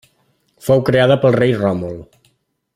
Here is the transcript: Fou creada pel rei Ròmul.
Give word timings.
Fou 0.67 0.81
creada 0.87 1.19
pel 1.25 1.37
rei 1.37 1.55
Ròmul. 1.61 2.03